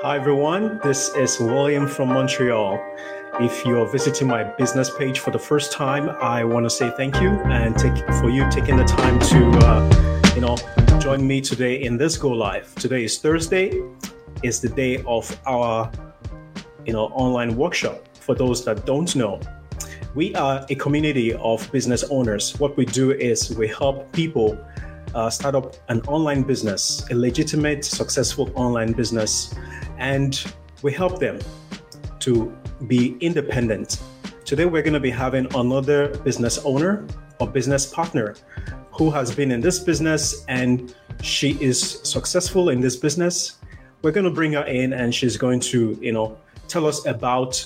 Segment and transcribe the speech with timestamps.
[0.00, 0.78] Hi, everyone.
[0.84, 2.78] This is William from Montreal.
[3.40, 7.20] If you're visiting my business page for the first time, I want to say thank
[7.20, 10.56] you and take for you taking the time to, uh, you know,
[11.00, 12.72] join me today in this go live.
[12.76, 13.72] Today is Thursday.
[14.44, 15.90] It's the day of our,
[16.86, 18.06] you know, online workshop.
[18.20, 19.40] For those that don't know,
[20.14, 22.56] we are a community of business owners.
[22.60, 24.56] What we do is we help people
[25.14, 29.54] uh, start up an online business, a legitimate, successful online business,
[29.98, 30.52] and
[30.82, 31.38] we help them
[32.20, 34.00] to be independent.
[34.44, 37.06] Today, we're going to be having another business owner
[37.38, 38.34] or business partner
[38.92, 43.58] who has been in this business and she is successful in this business.
[44.02, 46.38] We're going to bring her in and she's going to, you know,
[46.68, 47.64] tell us about,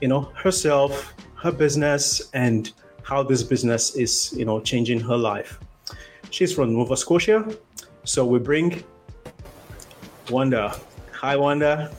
[0.00, 5.60] you know, herself, her business, and how this business is, you know, changing her life.
[6.30, 7.46] She's from Nova Scotia.
[8.04, 8.82] So we bring
[10.30, 10.78] Wanda.
[11.20, 11.90] Hi, Wanda.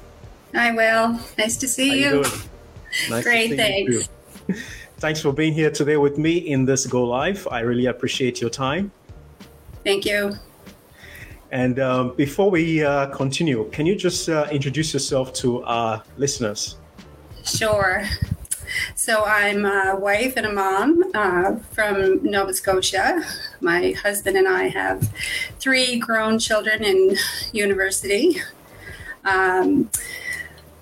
[0.54, 1.20] Hi, Will.
[1.40, 2.24] Nice to see How you.
[2.24, 2.32] you
[3.10, 4.10] nice Great, thanks.
[4.48, 4.56] You
[4.98, 7.48] thanks for being here today with me in this Go Live.
[7.50, 8.92] I really appreciate your time.
[9.84, 10.34] Thank you.
[11.50, 16.78] And um, before we uh, continue, can you just uh, introduce yourself to our listeners?
[17.44, 18.04] Sure.
[18.94, 23.24] So I'm a wife and a mom uh, from Nova Scotia.
[23.62, 25.12] My husband and I have
[25.58, 27.16] three grown children in
[27.52, 28.42] university.
[29.28, 29.90] Um,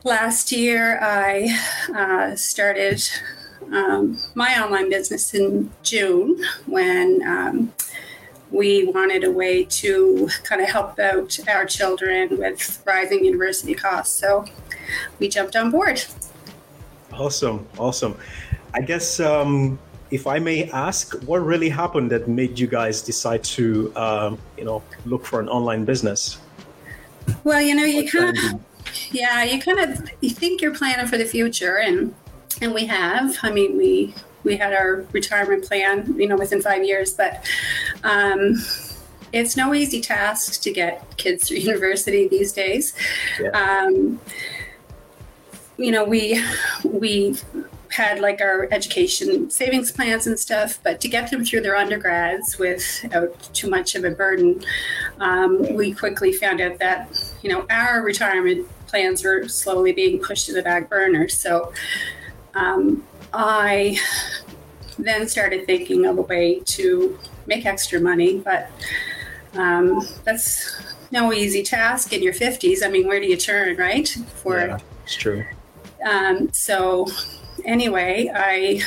[0.03, 1.57] last year, I
[1.95, 3.01] uh, started
[3.73, 7.73] um, my online business in June when um,
[8.51, 14.15] we wanted a way to kind of help out our children with rising university costs.
[14.15, 14.45] So
[15.17, 16.03] we jumped on board.
[17.13, 18.15] Awesome, awesome.
[18.75, 19.79] I guess um,
[20.11, 24.65] if I may ask, what really happened that made you guys decide to, um, you
[24.65, 26.37] know, look for an online business?
[27.43, 28.61] Well, you know, you kind of,
[29.11, 32.13] yeah, you kind of, you think you're planning for the future, and
[32.61, 33.37] and we have.
[33.43, 37.45] I mean, we we had our retirement plan, you know, within five years, but.
[38.03, 38.63] Um,
[39.33, 42.93] it's no easy task to get kids through university these days.
[43.39, 43.49] Yeah.
[43.49, 44.21] Um,
[45.77, 46.41] you know, we
[46.83, 47.35] we
[47.95, 52.57] had like our education savings plans and stuff, but to get them through their undergrads
[52.57, 54.63] without too much of a burden,
[55.19, 57.09] um, we quickly found out that
[57.41, 61.27] you know our retirement plans were slowly being pushed to the back burner.
[61.29, 61.73] So
[62.53, 63.97] um, I
[64.97, 68.69] then started thinking of a way to make extra money, but
[69.53, 70.75] um, that's
[71.11, 72.83] no easy task in your 50s.
[72.83, 74.07] I mean, where do you turn, right?
[74.35, 75.45] For yeah, it's true.
[76.05, 77.07] Um, so,
[77.65, 78.81] anyway, I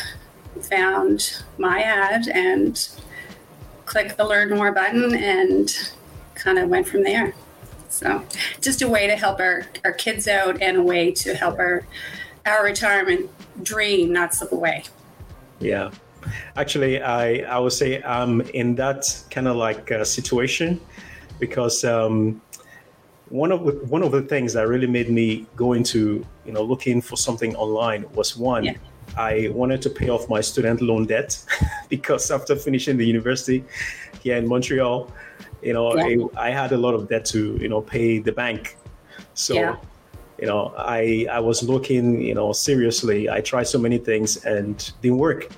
[0.62, 2.88] found my ad and
[3.84, 5.92] clicked the learn more button and
[6.34, 7.34] kind of went from there.
[7.88, 8.24] So,
[8.60, 11.84] just a way to help our, our kids out and a way to help our
[12.46, 13.30] our retirement
[13.62, 14.84] dream not slip away.
[15.60, 15.90] Yeah.
[16.56, 20.80] Actually, I, I would say I'm in that kind of like uh, situation
[21.38, 22.40] because um,
[23.30, 26.62] one of the, one of the things that really made me go into you know
[26.62, 28.74] looking for something online was one yeah.
[29.16, 31.42] I wanted to pay off my student loan debt
[31.88, 33.64] because after finishing the university
[34.22, 35.10] here in Montreal,
[35.62, 36.26] you know yeah.
[36.36, 38.76] I, I, had a lot of debt to you know pay the bank.
[39.34, 39.76] So yeah.
[40.38, 43.28] you know I I was looking you know seriously.
[43.28, 45.48] I tried so many things and didn't work.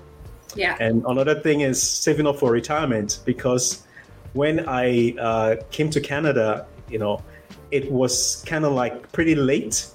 [0.57, 0.77] Yeah.
[0.81, 3.85] And another thing is saving up for retirement because
[4.33, 7.23] when I uh, came to Canada, you know,
[7.71, 9.87] it was kind of like pretty late.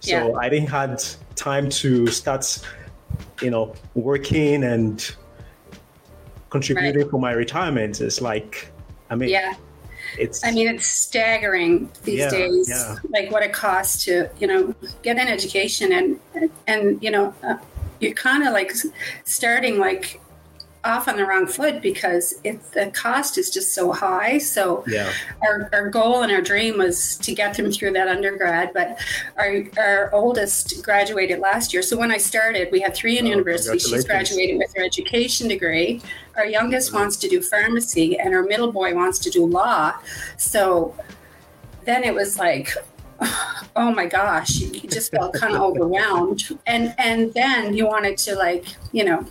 [0.00, 0.32] So yeah.
[0.38, 1.02] I didn't had
[1.34, 2.60] time to start,
[3.42, 5.14] you know, working and
[6.50, 7.10] contributing right.
[7.10, 8.00] for my retirement.
[8.00, 8.70] It's like,
[9.10, 9.54] I mean, yeah.
[10.18, 12.96] It's, I mean, it's staggering these yeah, days, yeah.
[13.10, 17.56] like what it costs to, you know, get an education and, and, you know, uh,
[18.00, 18.72] you're kind of like
[19.24, 20.20] starting like
[20.88, 24.38] off on the wrong foot because it, the cost is just so high.
[24.38, 25.12] So yeah.
[25.42, 28.98] our, our goal and our dream was to get them through that undergrad, but
[29.36, 31.82] our, our oldest graduated last year.
[31.82, 33.78] So when I started, we had three in oh, university.
[33.78, 36.00] She's graduated with her education degree.
[36.36, 39.94] Our youngest wants to do pharmacy and our middle boy wants to do law.
[40.38, 40.96] So
[41.84, 42.72] then it was like,
[43.76, 46.58] oh my gosh, you just felt kind of overwhelmed.
[46.66, 49.26] And, and then you wanted to like, you know,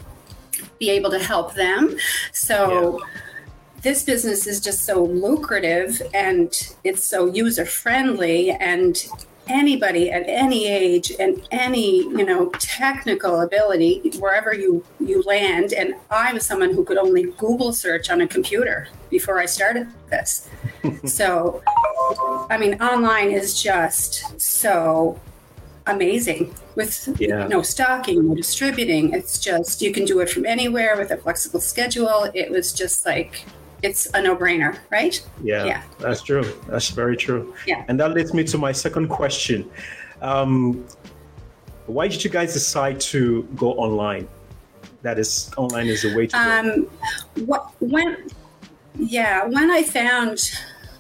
[0.80, 1.98] be able to help them.
[2.32, 3.06] So yeah.
[3.82, 6.54] this business is just so lucrative and
[6.84, 8.98] it's so user friendly and
[9.50, 15.94] anybody at any age and any you know technical ability wherever you you land and
[16.12, 20.50] i was someone who could only google search on a computer before i started this
[21.06, 21.62] so
[22.50, 25.20] i mean online is just so
[25.88, 27.48] amazing with Yeah.
[27.48, 31.60] no stocking no distributing it's just you can do it from anywhere with a flexible
[31.60, 33.46] schedule it was just like
[33.84, 35.82] it's a no-brainer right Yeah, Yeah.
[36.00, 36.44] that's true.
[36.68, 37.54] That's very true.
[37.68, 37.86] Yeah.
[37.88, 39.70] And that leads me to my second question.
[40.22, 40.84] Um,
[41.86, 44.28] why did you guys decide to go online?
[45.04, 46.40] That is, online is the way to go.
[46.40, 48.28] Um, what when?
[48.98, 50.52] Yeah, when I found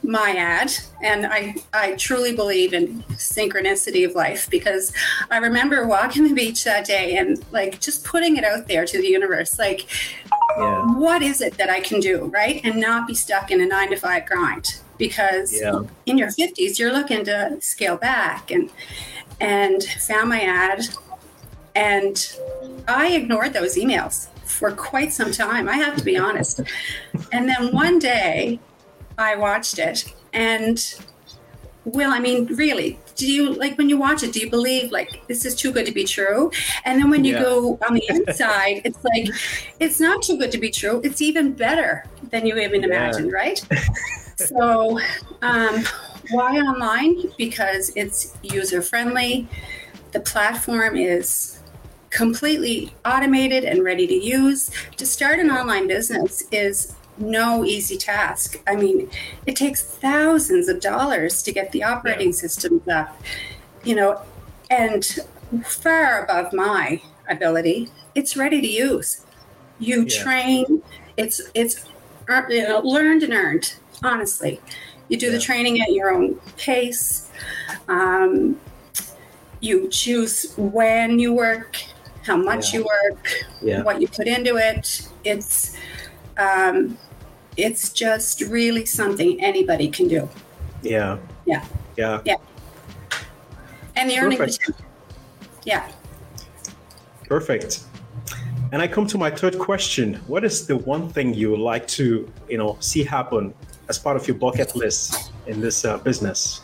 [0.07, 0.71] my ad,
[1.03, 4.93] and I I truly believe in synchronicity of life because
[5.29, 8.97] I remember walking the beach that day and like just putting it out there to
[8.97, 9.85] the universe, like
[10.57, 10.83] yeah.
[10.95, 13.89] what is it that I can do, right, and not be stuck in a nine
[13.89, 15.81] to five grind because Yeah.
[16.07, 18.71] in your fifties you're looking to scale back and
[19.39, 20.87] and found my ad
[21.75, 22.35] and
[22.87, 25.69] I ignored those emails for quite some time.
[25.69, 26.61] I have to be honest.
[27.31, 28.59] And then one day
[29.17, 30.79] I watched it and
[31.85, 35.21] well, I mean, really, do you like when you watch it, do you believe like
[35.29, 36.51] this is too good to be true?
[36.83, 37.43] And then when you Yeah.
[37.43, 39.29] go on the inside, it's like
[39.79, 40.99] it's not too good to be true.
[41.05, 42.87] It's even better than you even Yeah.
[42.87, 43.57] imagined, right?
[44.37, 44.99] so,
[45.41, 45.83] um,
[46.31, 47.15] why online?
[47.37, 49.49] Because it's user friendly.
[50.11, 51.63] The platform is
[52.09, 54.69] completely automated and ready to use.
[54.97, 58.61] To start an online business is no easy task.
[58.67, 59.09] I mean,
[59.45, 63.19] it takes thousands of dollars to get the operating systems up,
[63.83, 64.21] you know,
[64.69, 65.05] and
[65.63, 67.89] far above my ability.
[68.15, 69.21] It's ready to use.
[69.79, 70.23] You Yeah.
[70.23, 70.83] train.
[71.17, 71.85] It's it's
[72.49, 73.73] you know, learned and earned.
[74.03, 74.59] Honestly,
[75.07, 77.29] you do the training at your own pace.
[77.87, 78.59] Um,
[79.59, 81.77] you choose when you work,
[82.23, 82.79] how much Yeah.
[82.79, 83.27] you work,
[83.61, 83.81] Yeah.
[83.83, 85.07] what you put into it.
[85.23, 85.75] It's
[86.37, 86.97] um,
[87.57, 90.29] it's just really something anybody can do.
[90.83, 91.17] Yeah.
[91.45, 91.65] Yeah.
[91.97, 92.21] Yeah.
[92.23, 92.35] Yeah.
[93.95, 94.59] And the earning Perfect.
[94.59, 94.85] potential.
[95.65, 95.91] Yeah.
[97.27, 97.83] Perfect.
[98.71, 100.15] And I come to my third question.
[100.27, 103.53] What is the one thing you would like to, you know, see happen
[103.89, 106.61] as part of your bucket list in this uh, business?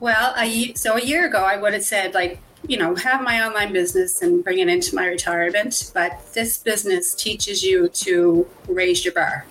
[0.00, 3.46] Well, ye- so a year ago, I would have said, like, you know, have my
[3.46, 5.90] online business and bring it into my retirement.
[5.94, 9.46] But this business teaches you to raise your bar.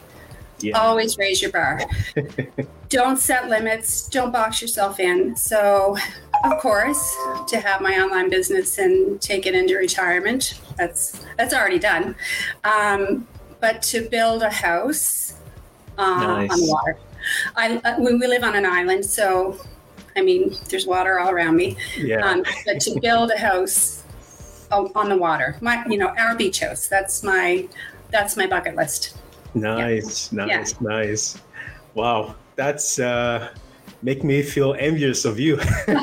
[0.60, 0.80] Yeah.
[0.80, 1.82] Always raise your bar.
[2.90, 4.08] don't set limits.
[4.08, 5.36] Don't box yourself in.
[5.36, 5.98] So,
[6.44, 7.16] of course,
[7.48, 12.16] to have my online business and take it into retirement, that's that's already done.
[12.64, 13.28] Um,
[13.60, 15.34] but to build a house
[15.98, 16.98] uh, on the water,
[17.56, 19.60] I uh, we, we live on an island, so
[20.16, 21.78] I mean, there's water all around me.
[21.98, 22.26] Yeah.
[22.26, 24.04] Um, but to build a house
[24.72, 26.88] on the water, my you know our beach house.
[26.88, 27.68] That's my
[28.12, 29.18] that's my bucket list.
[29.56, 31.42] Nice, nice, nice.
[31.94, 33.50] Wow, that's uh,
[34.04, 35.60] make me feel envious of you.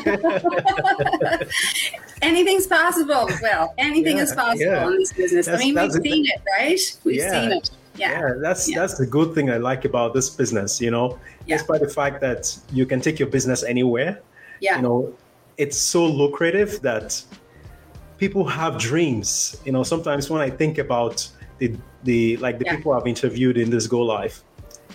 [2.22, 3.28] Anything's possible.
[3.42, 4.86] Well, anything is possible yeah.
[4.86, 5.48] in this business.
[5.48, 6.98] I mean, we've seen it, right?
[7.04, 7.30] We've Yeah.
[7.32, 7.70] seen it.
[7.96, 8.10] Yeah.
[8.10, 8.78] yeah, that's Yeah.
[8.80, 10.80] that's the good thing I like about this business.
[10.80, 11.56] You know, Yeah.
[11.58, 14.20] despite the fact that you can take your business anywhere,
[14.60, 14.76] Yeah.
[14.76, 15.12] you know,
[15.58, 17.20] it's so lucrative that
[18.18, 19.56] people have dreams.
[19.64, 21.28] You know, sometimes when I think about
[21.62, 22.76] the the like the Yeah.
[22.76, 24.42] people I've interviewed in this Go Live,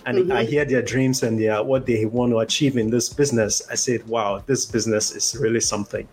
[0.06, 0.32] and Mhm.
[0.40, 3.76] I hear their dreams and their what they want to achieve in this business, I
[3.76, 6.06] said, "Wow, this business is really something."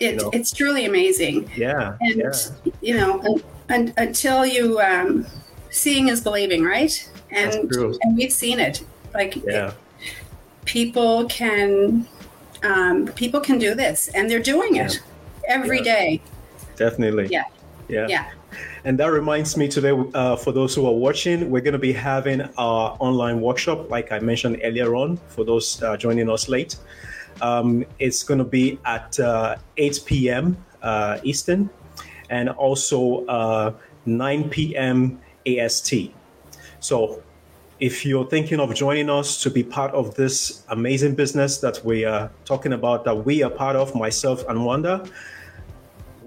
[0.00, 0.30] it, know.
[0.32, 1.50] It's truly amazing.
[1.56, 2.32] Yeah, And, yeah,
[2.80, 5.26] you know, and, and until you, um,
[5.70, 6.94] seeing is believing, right?
[7.32, 7.52] And,
[8.04, 8.76] and we've seen it.
[9.12, 9.72] Like, yeah,
[10.64, 12.06] people can
[12.62, 15.00] um, people can do this and they're doing it
[15.48, 15.94] every Yeah.
[15.94, 16.20] day.
[16.76, 17.26] definitely.
[17.30, 17.42] Yeah.
[17.88, 18.06] yeah.
[18.08, 18.24] Yeah.
[18.84, 21.92] And that reminds me today, uh, for those who are watching, we're going to be
[21.92, 26.76] having our online workshop, like I mentioned earlier on, for those uh, joining us late.
[27.40, 30.56] Um, it's going to be at uh, 8 p.m.
[30.82, 31.70] Uh, Eastern
[32.30, 33.72] and also uh,
[34.06, 35.20] 9 p.m.
[35.46, 35.94] AST.
[36.80, 37.22] So
[37.80, 42.04] if you're thinking of joining us to be part of this amazing business that we
[42.04, 45.04] are talking about, that we are part of, myself and Wanda,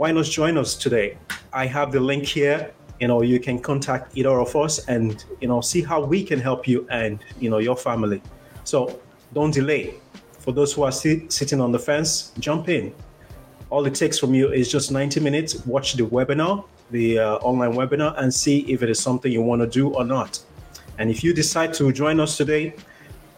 [0.02, 1.16] why not join us today?
[1.54, 2.72] I have the link here.
[3.00, 6.40] You know, you can contact either of us and you know see how we can
[6.40, 8.20] help you and you know your family.
[8.64, 9.00] So
[9.36, 9.94] don't delay.
[10.40, 12.92] For those who are sit- sitting on the fence, jump in.
[13.70, 15.64] All it takes from you is just 90 minutes.
[15.68, 19.62] Watch the webinar, the uh, online webinar, and see if it is something you want
[19.62, 20.40] to do or not.
[20.98, 22.74] And if you decide to join us today,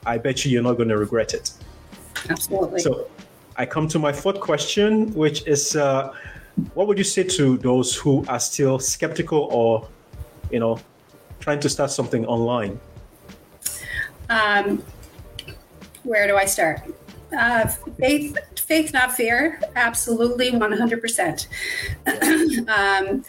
[0.06, 1.52] I bet you you're not going to regret it.
[2.30, 2.80] Absolutely.
[2.80, 3.10] So,
[3.58, 6.14] I come to my fourth question, which is uh,
[6.74, 9.88] what would you say to those who are still skeptical or,
[10.52, 10.80] you know,
[11.40, 12.80] trying to start something online?
[14.30, 14.84] Um,
[16.04, 16.82] where do I start?
[17.38, 17.68] Uh,
[18.00, 19.60] faith, faith, not fear.
[19.76, 21.48] Absolutely, one hundred percent.
[22.68, 23.26] Um,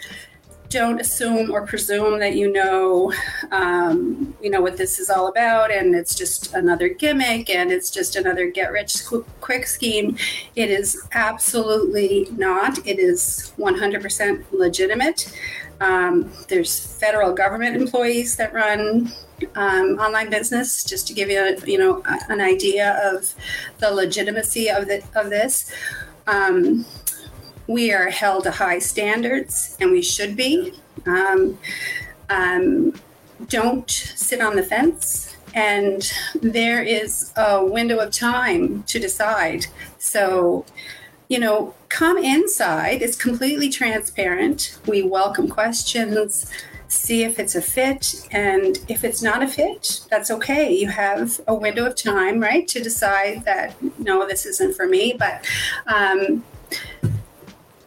[0.74, 3.12] don't assume or presume that you know,
[3.52, 7.90] um, you know what this is all about, and it's just another gimmick, and it's
[7.90, 9.04] just another get-rich
[9.40, 10.16] quick scheme.
[10.56, 12.84] It is absolutely not.
[12.84, 15.32] It is 100% legitimate.
[15.80, 19.12] Um, there's federal government employees that run
[19.54, 23.32] um, online business, just to give you, a, you know, an idea of
[23.78, 25.72] the legitimacy of the, of this.
[27.66, 30.74] We are held to high standards, and we should be.
[31.06, 31.58] Um,
[32.28, 32.94] um,
[33.48, 35.36] don't sit on the fence.
[35.54, 39.66] And there is a window of time to decide.
[39.98, 40.66] So,
[41.28, 43.02] you know, come inside.
[43.02, 44.78] It's completely transparent.
[44.86, 46.50] We welcome questions,
[46.88, 48.26] see if it's a fit.
[48.32, 50.72] And if it's not a fit, that's okay.
[50.72, 55.14] You have a window of time, right, to decide that, no, this isn't for me.
[55.16, 55.46] But,
[55.86, 56.42] um,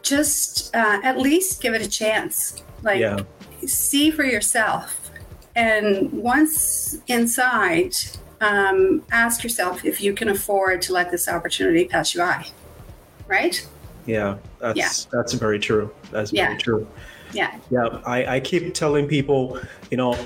[0.08, 2.62] just uh, at least give it a chance.
[2.82, 3.20] Like, yeah.
[3.66, 5.10] see for yourself.
[5.54, 7.94] And once inside,
[8.40, 12.46] um, ask yourself if you can afford to let this opportunity pass you by.
[13.26, 13.66] Right?
[14.06, 14.88] Yeah, that's yeah.
[15.12, 15.92] that's very true.
[16.10, 16.86] That's very true.
[17.32, 17.58] Yeah.
[17.70, 18.00] Yeah.
[18.06, 19.60] I, I keep telling people,
[19.90, 20.16] you know,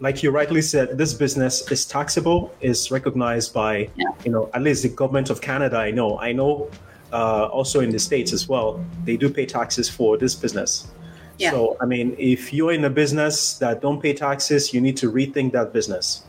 [0.00, 4.08] like you rightly said, this business is taxable, is recognized by, yeah.
[4.24, 5.78] you know, at least the government of Canada.
[5.78, 6.18] I know.
[6.18, 6.70] I know
[7.12, 10.88] uh, also in the States as well, they do pay taxes for this business.
[11.38, 11.52] Yeah.
[11.52, 15.10] So, I mean, if you're in a business that don't pay taxes, you need to
[15.10, 16.24] rethink that business.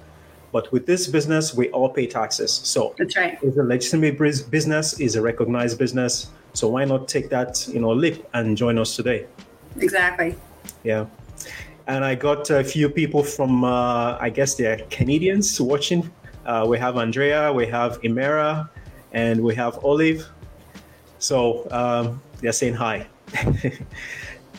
[0.52, 2.52] But with this business, we all pay taxes.
[2.52, 3.38] So that's right.
[3.42, 4.18] It's a legitimate
[4.50, 6.30] business, is a recognized business.
[6.54, 9.28] So why not take that, you know, leap and join us today?
[9.78, 10.36] Exactly.
[10.84, 11.06] Yeah.
[11.88, 16.10] And I got a few people from, uh, I guess they're Canadians watching.
[16.46, 18.70] Uh, we have Andrea, we have Imera,
[19.14, 20.28] and we have Olive.
[21.22, 23.06] So um, they're saying hi.
[23.34, 23.44] hi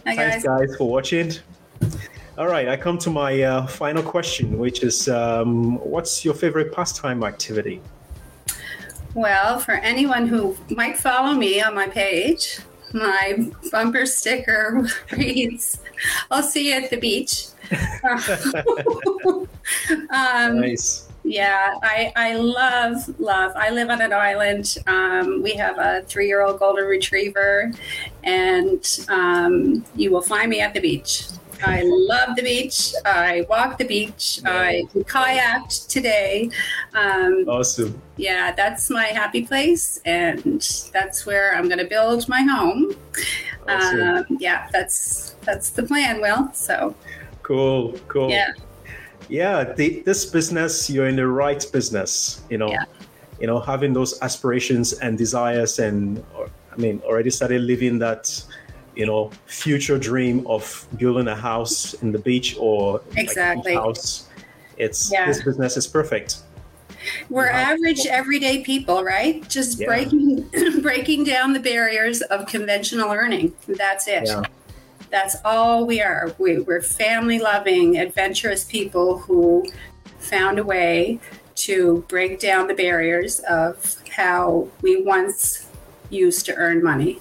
[0.04, 1.33] Thanks, guys, for watching.
[2.38, 6.73] All right, I come to my uh, final question, which is um, what's your favorite
[6.73, 7.83] pastime activity?
[9.14, 12.61] Well, for anyone who might follow me on my page,
[12.92, 15.81] my bumper sticker reads,
[16.31, 17.49] I'll see you at the beach.
[20.11, 21.09] um, nice.
[21.24, 23.52] Yeah, I, I love, love.
[23.54, 24.76] I live on an island.
[24.86, 27.70] Um, we have a three year old golden retriever,
[28.24, 31.28] and um, you will find me at the beach.
[31.64, 32.92] I love the beach.
[33.04, 34.40] I walk the beach.
[34.44, 36.50] I kayaked today.
[36.92, 38.02] Um, awesome.
[38.16, 40.60] Yeah, that's my happy place, and
[40.92, 42.96] that's where I'm going to build my home.
[43.68, 44.00] Awesome.
[44.00, 46.20] Um, yeah, that's that's the plan.
[46.20, 46.96] Will so.
[47.42, 47.92] Cool.
[48.08, 48.30] Cool.
[48.30, 48.52] Yeah
[49.28, 52.84] yeah the, this business you're in the right business you know yeah.
[53.40, 56.24] you know having those aspirations and desires and
[56.72, 58.42] i mean already started living that
[58.94, 64.28] you know future dream of building a house in the beach or exactly like house
[64.76, 65.26] it's yeah.
[65.26, 66.38] this business is perfect
[67.30, 69.86] we're average everyday people right just yeah.
[69.86, 70.48] breaking
[70.82, 74.42] breaking down the barriers of conventional earning that's it yeah.
[75.12, 76.35] That's all we are.
[76.38, 79.71] We, we're family loving, adventurous people who
[80.19, 81.21] found a way
[81.54, 85.69] to break down the barriers of how we once
[86.09, 87.21] used to earn money.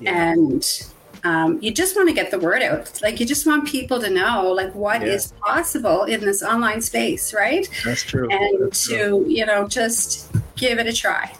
[0.00, 0.32] Yeah.
[0.32, 0.86] And
[1.24, 3.02] um, you just want to get the word out.
[3.02, 5.08] Like you just want people to know like what yeah.
[5.08, 7.68] is possible in this online space, right?
[7.84, 8.30] That's true.
[8.30, 9.26] And That's to, true.
[9.28, 11.34] you know, just give it a try.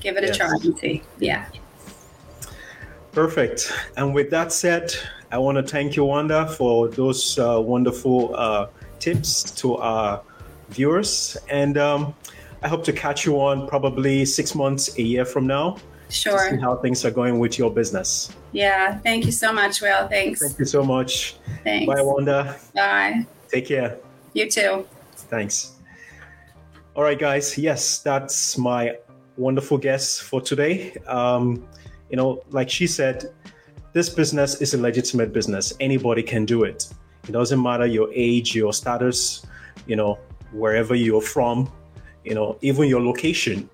[0.00, 0.34] Give it yes.
[0.34, 1.02] a try and see.
[1.20, 1.46] Yeah.
[3.16, 3.72] Perfect.
[3.96, 4.94] And with that said,
[5.32, 8.66] I want to thank you, Wanda, for those uh, wonderful uh,
[8.98, 10.20] tips to our
[10.68, 11.34] viewers.
[11.48, 12.14] And um,
[12.62, 15.78] I hope to catch you on probably six months, a year from now.
[16.10, 16.50] Sure.
[16.50, 18.36] see how things are going with your business.
[18.52, 18.98] Yeah.
[18.98, 20.06] Thank you so much, Will.
[20.08, 20.42] Thanks.
[20.42, 21.36] Thank you so much.
[21.64, 21.86] Thanks.
[21.86, 22.54] Bye, Wanda.
[22.74, 23.26] Bye.
[23.48, 23.98] Take care.
[24.34, 24.86] You too.
[25.30, 25.72] Thanks.
[26.94, 27.56] All right, guys.
[27.56, 28.98] Yes, that's my
[29.38, 30.92] wonderful guest for today.
[31.06, 31.66] Um,
[32.10, 33.32] you know, like she said,
[33.92, 35.72] this business is a legitimate business.
[35.80, 36.88] Anybody can do it.
[37.28, 39.46] It doesn't matter your age, your status,
[39.86, 40.18] you know,
[40.52, 41.70] wherever you're from,
[42.24, 43.68] you know, even your location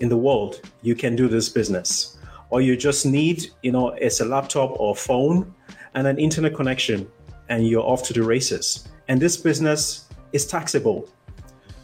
[0.00, 2.18] in the world, you can do this business.
[2.50, 5.54] All you just need, you know, is a laptop or phone
[5.94, 7.10] and an internet connection,
[7.48, 8.88] and you're off to the races.
[9.08, 11.08] And this business is taxable.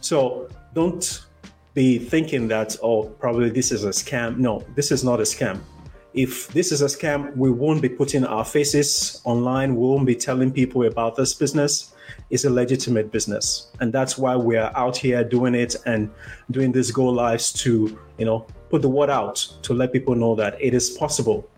[0.01, 1.25] So don't
[1.73, 4.37] be thinking that, oh, probably this is a scam.
[4.37, 5.59] No, this is not a scam.
[6.15, 9.75] If this is a scam, we won't be putting our faces online.
[9.75, 11.93] We won't be telling people about this business.
[12.29, 13.71] It's a legitimate business.
[13.81, 16.09] And that's why we're out here doing it and
[16.51, 20.35] doing these go lives to, you know, put the word out to let people know
[20.35, 21.49] that it is possible.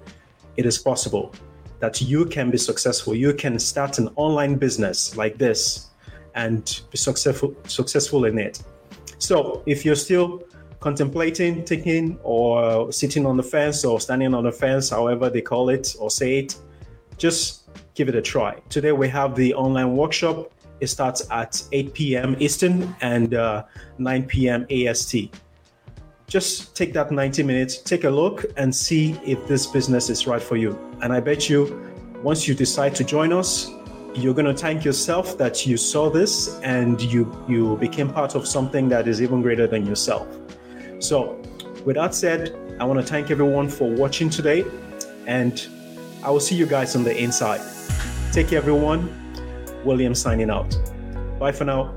[0.56, 1.36] It is possible
[1.80, 3.14] that you can be successful.
[3.14, 5.92] You can start an online business like this
[6.34, 8.64] and be successful successful in it.
[9.20, 10.42] So if you're still
[10.88, 15.68] contemplating taking or sitting on the fence or standing on the fence, however they call
[15.68, 16.56] it or say it,
[17.18, 17.44] just
[17.94, 18.54] give it a try.
[18.70, 20.50] Today we have the online workshop.
[20.80, 22.38] It starts at 8 p.m.
[22.40, 23.66] Eastern and uh,
[23.98, 24.66] 9 p.m.
[24.72, 25.16] AST.
[26.26, 30.42] Just take that 90 minutes, take a look, and see if this business is right
[30.42, 30.72] for you.
[31.02, 31.62] And I bet you,
[32.24, 33.70] once you decide to join us,
[34.16, 38.48] you're going to thank yourself that you saw this and you you became part of
[38.48, 40.28] something that is even greater than yourself.
[41.00, 41.42] So,
[41.86, 44.66] with that said, I want to thank everyone for watching today
[45.26, 45.68] and
[46.24, 47.62] I will see you guys on the inside.
[48.32, 49.14] Take care everyone.
[49.84, 50.78] William signing out.
[51.40, 51.97] Bye for now.